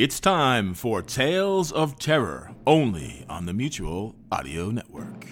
[0.00, 5.26] It's time for Tales of Terror, only on the Mutual Audio Network.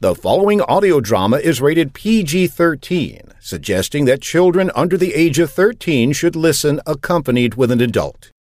[0.00, 5.52] The following audio drama is rated PG 13, suggesting that children under the age of
[5.52, 8.32] 13 should listen accompanied with an adult.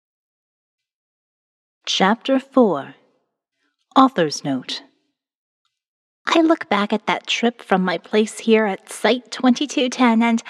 [1.85, 2.95] Chapter 4
[3.95, 4.81] Author's Note
[6.25, 10.41] I look back at that trip from my place here at Site 2210 and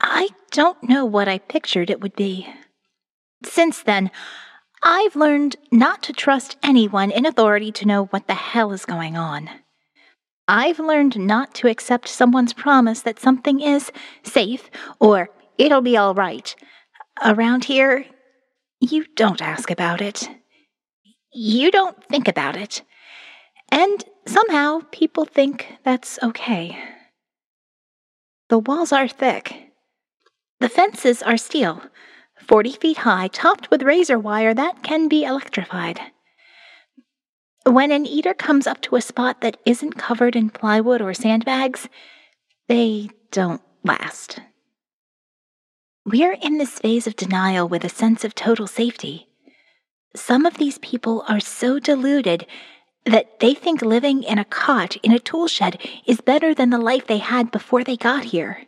[0.00, 2.48] I don't know what I pictured it would be.
[3.44, 4.10] Since then,
[4.82, 9.16] I've learned not to trust anyone in authority to know what the hell is going
[9.16, 9.50] on.
[10.48, 16.14] I've learned not to accept someone's promise that something is safe or it'll be all
[16.14, 16.54] right.
[17.24, 18.06] Around here,
[18.80, 20.28] you don't ask about it.
[21.32, 22.82] You don't think about it.
[23.70, 26.76] And somehow people think that's okay.
[28.48, 29.70] The walls are thick.
[30.58, 31.82] The fences are steel.
[32.46, 36.00] 40 feet high, topped with razor wire that can be electrified.
[37.64, 41.88] When an eater comes up to a spot that isn't covered in plywood or sandbags,
[42.68, 44.40] they don't last.
[46.04, 49.28] We're in this phase of denial with a sense of total safety.
[50.16, 52.46] Some of these people are so deluded
[53.04, 56.78] that they think living in a cot in a tool shed is better than the
[56.78, 58.66] life they had before they got here.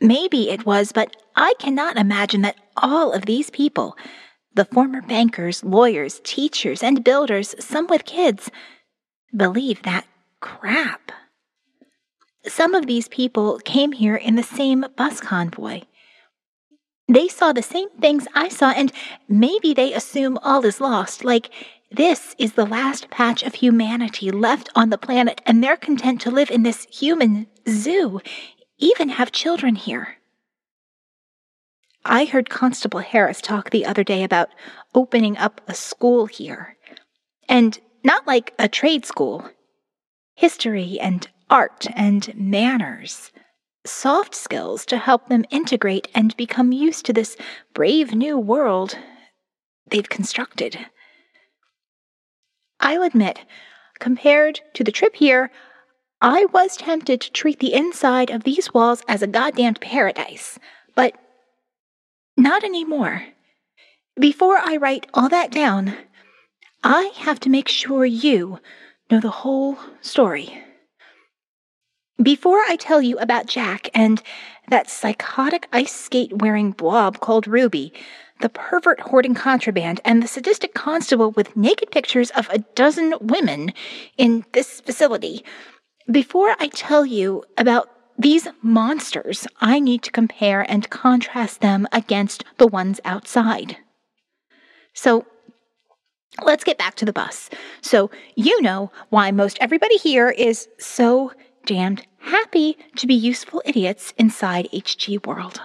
[0.00, 3.96] Maybe it was, but I cannot imagine that all of these people,
[4.54, 8.50] the former bankers, lawyers, teachers, and builders, some with kids,
[9.36, 10.06] believe that
[10.40, 11.10] crap.
[12.46, 15.82] Some of these people came here in the same bus convoy.
[17.08, 18.92] They saw the same things I saw, and
[19.28, 21.50] maybe they assume all is lost, like
[21.90, 26.30] this is the last patch of humanity left on the planet, and they're content to
[26.30, 28.20] live in this human zoo
[28.78, 30.16] even have children here.
[32.04, 34.50] I heard Constable Harris talk the other day about
[34.94, 36.76] opening up a school here.
[37.48, 39.50] And not like a trade school.
[40.34, 43.32] History and art and manners.
[43.84, 47.36] Soft skills to help them integrate and become used to this
[47.74, 48.96] brave new world
[49.90, 50.78] they've constructed.
[52.80, 53.40] I'll admit,
[53.98, 55.50] compared to the trip here,
[56.20, 60.58] I was tempted to treat the inside of these walls as a goddamned paradise,
[60.96, 61.14] but
[62.36, 63.24] not anymore.
[64.18, 65.94] Before I write all that down,
[66.82, 68.58] I have to make sure you
[69.10, 70.60] know the whole story.
[72.20, 74.20] Before I tell you about Jack and
[74.68, 77.92] that psychotic ice skate wearing blob called Ruby,
[78.40, 83.72] the pervert hoarding contraband, and the sadistic constable with naked pictures of a dozen women
[84.16, 85.44] in this facility,
[86.10, 92.44] before I tell you about these monsters, I need to compare and contrast them against
[92.56, 93.76] the ones outside.
[94.92, 95.26] So
[96.42, 97.48] let's get back to the bus.
[97.80, 101.32] So you know why most everybody here is so
[101.66, 105.60] damned happy to be useful idiots inside HG World.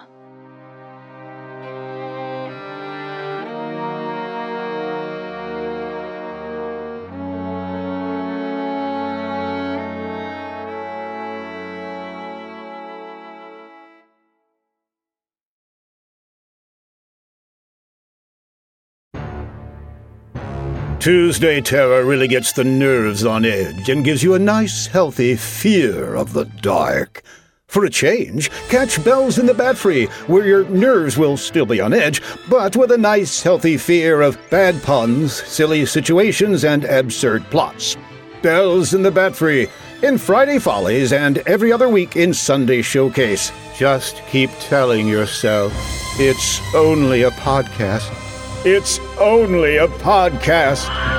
[21.04, 26.14] Tuesday Terror really gets the nerves on edge and gives you a nice, healthy fear
[26.14, 27.22] of the dark.
[27.66, 31.92] For a change, catch Bells in the Batfry, where your nerves will still be on
[31.92, 37.98] edge, but with a nice, healthy fear of bad puns, silly situations, and absurd plots.
[38.40, 39.68] Bells in the Batfry,
[40.02, 43.52] in Friday Follies, and every other week in Sunday Showcase.
[43.76, 45.70] Just keep telling yourself
[46.18, 48.23] it's only a podcast.
[48.66, 51.13] It's only a podcast.